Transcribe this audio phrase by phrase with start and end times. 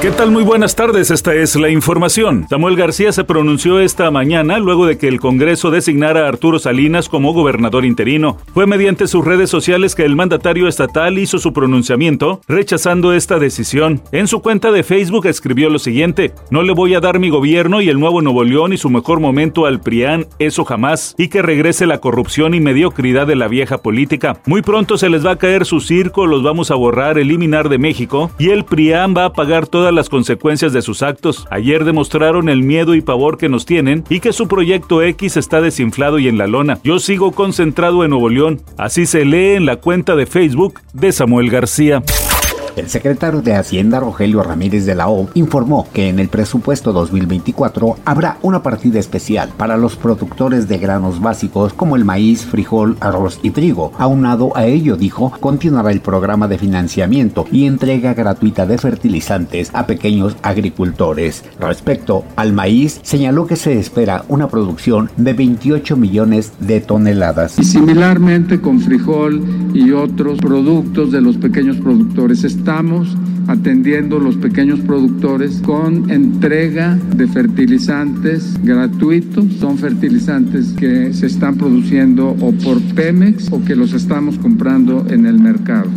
[0.00, 0.30] ¿Qué tal?
[0.30, 2.46] Muy buenas tardes, esta es la información.
[2.48, 7.08] Samuel García se pronunció esta mañana luego de que el Congreso designara a Arturo Salinas
[7.08, 8.36] como gobernador interino.
[8.54, 14.00] Fue mediante sus redes sociales que el mandatario estatal hizo su pronunciamiento rechazando esta decisión.
[14.12, 17.80] En su cuenta de Facebook escribió lo siguiente, no le voy a dar mi gobierno
[17.80, 21.42] y el nuevo Nuevo León y su mejor momento al PRIAN, eso jamás, y que
[21.42, 24.40] regrese la corrupción y mediocridad de la vieja política.
[24.46, 27.78] Muy pronto se les va a caer su circo, los vamos a borrar, eliminar de
[27.78, 31.46] México, y el PRIAN va a pagar toda las consecuencias de sus actos.
[31.50, 35.60] Ayer demostraron el miedo y pavor que nos tienen y que su proyecto X está
[35.60, 36.78] desinflado y en la lona.
[36.84, 38.60] Yo sigo concentrado en Nuevo León.
[38.76, 42.02] Así se lee en la cuenta de Facebook de Samuel García.
[42.78, 47.96] El secretario de Hacienda, Rogelio Ramírez de la O, informó que en el presupuesto 2024
[48.04, 53.40] habrá una partida especial para los productores de granos básicos como el maíz, frijol, arroz
[53.42, 53.92] y trigo.
[53.98, 59.86] Aunado a ello, dijo, continuará el programa de financiamiento y entrega gratuita de fertilizantes a
[59.86, 61.44] pequeños agricultores.
[61.58, 67.58] Respecto al maíz, señaló que se espera una producción de 28 millones de toneladas.
[67.58, 69.42] Y similarmente con frijol
[69.74, 73.16] y otros productos de los pequeños productores estamos
[73.46, 79.46] atendiendo los pequeños productores con entrega de fertilizantes gratuitos.
[79.58, 85.24] Son fertilizantes que se están produciendo o por Pemex o que los estamos comprando en
[85.24, 85.88] el mercado.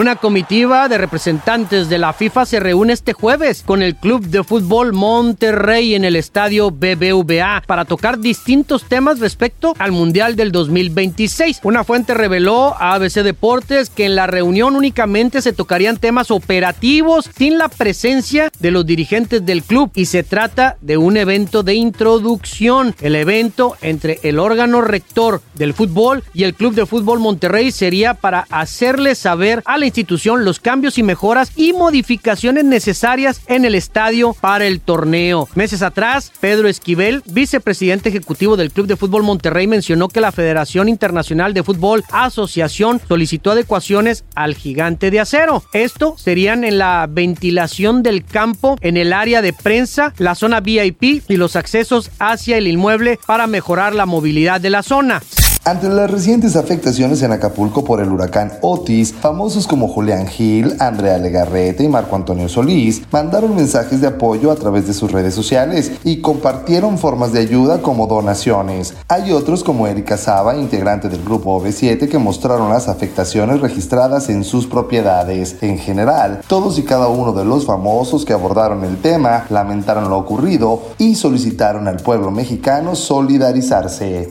[0.00, 4.42] Una comitiva de representantes de la FIFA se reúne este jueves con el Club de
[4.42, 11.60] Fútbol Monterrey en el estadio BBVA para tocar distintos temas respecto al Mundial del 2026.
[11.64, 17.28] Una fuente reveló a ABC Deportes que en la reunión únicamente se tocarían temas operativos
[17.36, 21.74] sin la presencia de los dirigentes del club y se trata de un evento de
[21.74, 22.94] introducción.
[23.02, 28.14] El evento entre el órgano rector del fútbol y el Club de Fútbol Monterrey sería
[28.14, 33.74] para hacerle saber a la institución los cambios y mejoras y modificaciones necesarias en el
[33.74, 35.48] estadio para el torneo.
[35.56, 40.88] Meses atrás, Pedro Esquivel, vicepresidente ejecutivo del Club de Fútbol Monterrey, mencionó que la Federación
[40.88, 45.64] Internacional de Fútbol Asociación solicitó adecuaciones al gigante de acero.
[45.72, 51.24] Esto serían en la ventilación del campo, en el área de prensa, la zona VIP
[51.28, 55.20] y los accesos hacia el inmueble para mejorar la movilidad de la zona.
[55.62, 61.18] Ante las recientes afectaciones en Acapulco por el huracán Otis, famosos como Julián Gil, Andrea
[61.18, 65.92] Legarrete y Marco Antonio Solís mandaron mensajes de apoyo a través de sus redes sociales
[66.02, 68.94] y compartieron formas de ayuda como donaciones.
[69.08, 74.44] Hay otros como Erika Saba, integrante del grupo OV7, que mostraron las afectaciones registradas en
[74.44, 75.56] sus propiedades.
[75.60, 80.16] En general, todos y cada uno de los famosos que abordaron el tema lamentaron lo
[80.16, 84.30] ocurrido y solicitaron al pueblo mexicano solidarizarse.